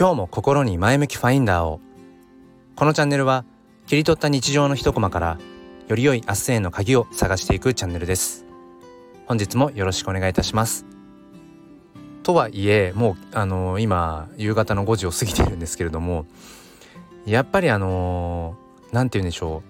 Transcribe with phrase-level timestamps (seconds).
[0.00, 1.78] 今日も心に前向きファインダーを。
[2.74, 3.44] このチャンネルは
[3.86, 5.38] 切り取った日常の一コマから
[5.88, 8.46] より良い明日への鍵を探していくチャンネルです。
[9.26, 10.86] 本日もよろしくお願いいたします。
[12.22, 16.24] とはいえもうあのー、今夕方の5時を過ぎているんですけれども
[17.26, 18.56] やっぱりあの
[18.92, 19.62] 何、ー、て言うんでしょ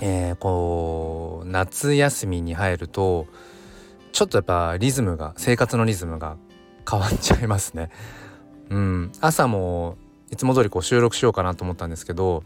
[0.00, 0.04] う。
[0.04, 3.26] えー、こう夏休みに入ると
[4.12, 6.36] ちょっとやっぱリズムが生活のリズムが
[6.86, 7.88] 変わっちゃいますね。
[8.70, 9.96] うん、朝も
[10.30, 12.44] いつも通りこう収録しようかなと思ったんですけど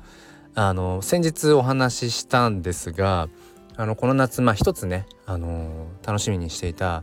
[0.55, 3.28] あの先日お話ししたんですが
[3.77, 7.02] あのこの夏まあ一つね、あの楽しみにしていた、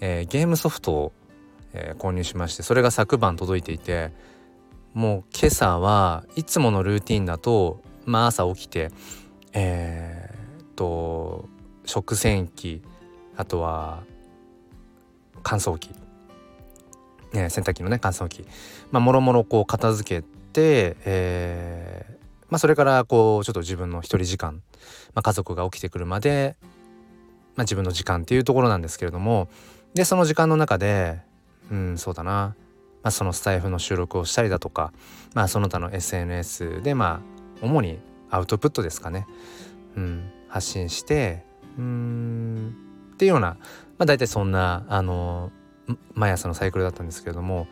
[0.00, 1.12] えー、ゲームソフトを、
[1.74, 4.10] えー、購入しましてそれが昨晩届いていて
[4.94, 8.90] もう今朝はいつものルーティンだと、まあ、朝起きて
[9.52, 11.48] えー、っと
[11.84, 12.82] 食洗機
[13.36, 14.02] あとは
[15.42, 15.90] 乾燥機、
[17.32, 18.44] ね、洗濯機のね乾燥機。
[18.90, 24.62] まあもろもろこう片付けて、えー、まあ、それからこうちょっと自分の一人時間、
[25.14, 26.56] まあ、家族が起きてくるまで、
[27.54, 29.48] まあ、自分の時間っていうところなんですけれども
[29.94, 31.20] でその時間の中で
[31.70, 32.54] うんそうだな、ま
[33.04, 34.92] あ、そのスタイフの収録をしたりだとか、
[35.34, 37.22] まあ、その他の SNS でま
[37.62, 37.98] あ主に
[38.30, 39.26] アウトプットですかね、
[39.96, 41.44] うん、発信して
[41.78, 42.74] うん
[43.14, 43.56] っていうような、ま
[44.00, 45.52] あ、大体そんなあの
[46.14, 47.66] 毎朝のサイクルだったんですけれども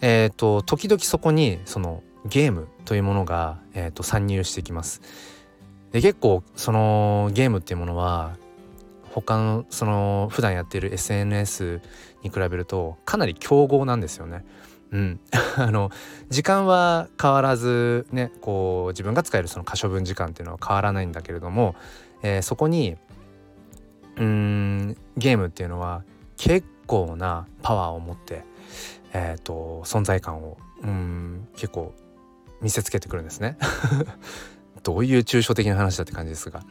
[0.00, 5.00] えっ、ー、と時々そこにそのゲームというものが、えーと、参入してきます。
[5.92, 8.36] で結構そのゲームっていうものは
[9.10, 11.80] 他のその普段やっている SNS
[12.22, 14.44] に比べるとかなり競合なんですよね。
[14.90, 15.20] うん、
[15.56, 15.90] あの
[16.30, 21.74] 時間は変わらずねこう自分が使えるその可処分時間っていうのは変わらないんだけれども、
[22.22, 22.96] えー、そこに
[24.16, 26.04] うんゲームっていうのは
[26.36, 28.42] 結構なパワーを持って、
[29.12, 31.94] えーと存在感をうん結構
[32.60, 33.56] 見せつけてくるんですね
[34.82, 36.62] どういう抽象的な話だって感じですが。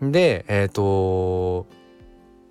[0.00, 1.66] でえっ、ー、と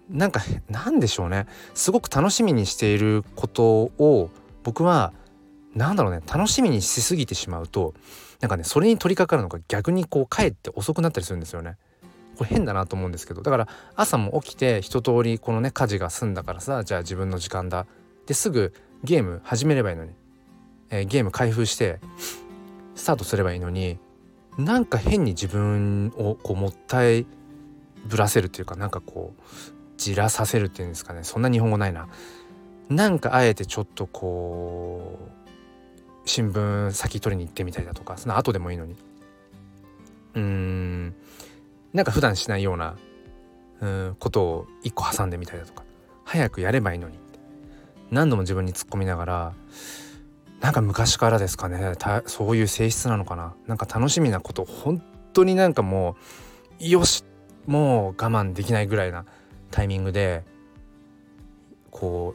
[0.09, 4.29] なんかなんでしょうねすごく楽しみにしていることを
[4.63, 5.13] 僕は
[5.75, 7.93] なんだろうね楽しみにしすぎてしまうと
[8.39, 11.77] なんかねそれに取り掛かるのが逆にこうかえって遅くなったりするんですよね。
[12.43, 17.87] これ変だなと思うんですけどだから朝も起きて一通りこのね家事が済んだからさじゃあ自分の時間だ。
[18.25, 18.73] ですぐ
[19.03, 20.11] ゲーム始めればいいのに、
[20.89, 21.99] えー、ゲーム開封して
[22.95, 23.99] スタートすればいいのに
[24.57, 27.25] なんか変に自分をこうもったい
[28.05, 29.41] ぶらせるっていうかなんかこう
[29.97, 31.23] じらさせるっていうんですかね。
[31.23, 32.07] そんな日本語ないな。
[32.89, 38.95] なんかあえてちょっとこう新聞先取りに行ってみたりだとかその後でもいいのに。
[40.35, 41.15] うーん。
[41.93, 42.95] なんか普段しないような
[43.81, 45.83] うんことを一個挟んでみたりだとか
[46.25, 47.19] 早くやればいいのに
[48.11, 49.53] 何度も自分に突っ込みながら
[50.61, 51.93] なんか昔からですかね
[52.25, 53.53] そういう性質なのかな。
[53.67, 56.15] なんか楽しみなこと本当になんかも
[56.79, 57.25] うよし
[57.67, 59.25] もう我慢できないぐらいな
[59.71, 60.45] タイミングで
[61.91, 62.33] こ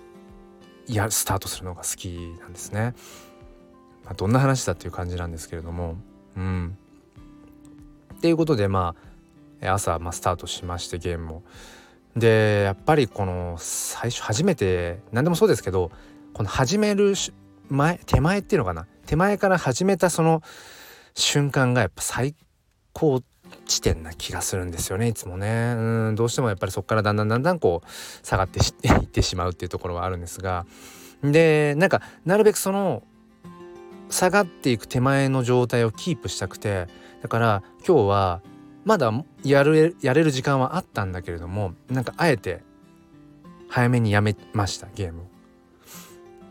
[0.88, 2.94] うやスタートするのが好きなんですね。
[4.04, 5.96] まあ、どんな話だっていう感じなんですけれども。
[6.36, 6.76] うん。
[8.14, 9.08] っていうことでまあ
[9.62, 11.42] 朝、まあ、スタートしましてゲームも。
[12.16, 15.92] でやっぱりこの最初初めて何でもそうですけど
[16.32, 17.14] この始める
[17.68, 18.86] 前手前っていうのかな？
[19.06, 20.42] 手前から始めたその
[21.14, 22.34] 瞬間がやっぱ最
[22.92, 23.22] 高
[23.66, 25.74] 地点な気がするんですよねいつもね。
[25.76, 28.62] うんどうしてもやっぱりそこからだんだんだんだんこう下がってい
[29.02, 30.66] ってしまうっていうところはあるんですが。
[31.22, 33.02] でなんかなるべくその
[34.10, 36.86] 下がっていく手前の状態をキープしたくて
[37.22, 38.40] だから今日は
[38.88, 39.12] まだ
[39.44, 42.62] やるやれる時間はあったんだけれどもなんかあえて
[43.68, 45.24] 早めにやめましたゲーム。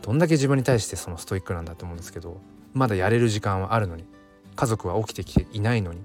[0.02, 2.40] どんだけ自分に対してそのストイックなんだと思うんですけど
[2.74, 4.04] まだやれる時間はあるのに
[4.54, 6.00] 家族は起きてきていないのに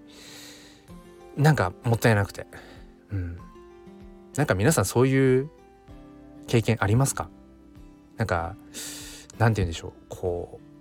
[1.38, 2.48] なんかもったいなくて。
[3.12, 3.38] うん。
[4.36, 5.52] なんか皆さんそういう
[6.48, 7.30] 経験ありますか？
[8.18, 8.56] なんか
[9.38, 10.73] なんて言うんでしょうこう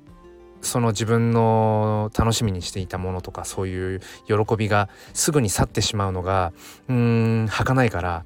[0.63, 6.53] その自分の楽しみにしていたものとかそういう喜びがすぐに去ってしまうのが
[6.89, 6.97] うー
[7.45, 8.25] ん儚いから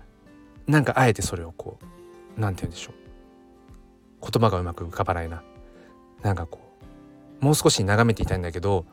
[0.67, 1.79] なんかあえてそれをこ
[2.37, 2.95] う何て言うんでしょう。
[4.21, 5.43] 言葉がうまく浮かばないな。
[6.23, 6.61] なんかこ
[7.41, 8.87] うもう少し眺めていたいんだけど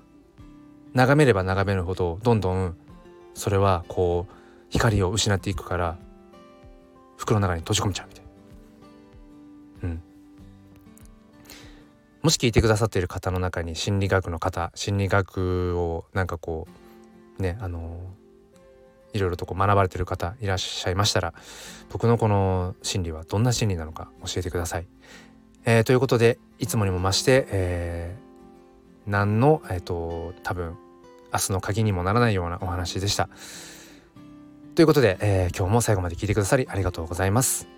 [0.94, 2.78] 眺めれば眺めるほどどんどん
[3.34, 4.34] それはこう
[4.69, 5.98] 光を失っていくから
[7.18, 8.22] 袋の中に閉じ込めちゃうみたいう
[12.23, 16.69] もし聞いてくださっている方の中に心理学の方心理学をなんかこ
[17.37, 17.99] うねあの
[19.11, 21.33] いろいろとこう学ばれてる方いらっしゃいましたら
[21.91, 24.87] 僕のこの心理はどんな心理なのか教えてください。
[25.65, 30.77] えー、ということでいつもにも増して、えー、何のえっ、ー、と多分
[31.33, 33.27] 明日の鍵にもならないようなお話でした。
[34.75, 37.72] ということで、えー、今日も最後まで聞いてくださりありがとうございます。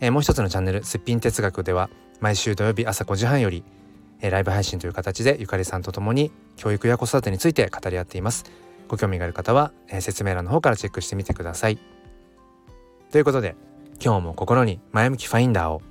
[0.00, 1.90] えー、もう一つのチャンネル「すっぴん哲学」では
[2.20, 3.64] 毎週土曜日朝5時半より、
[4.20, 8.44] えー、ライブ配信という形でゆかりさんと共に教育や子育てについて語り合っています。
[8.88, 11.78] ご興味がある方は、えー、説明欄の方からチェックしてみてください。
[13.10, 13.56] ということで
[14.02, 15.82] 今日も心に前向きファインダーを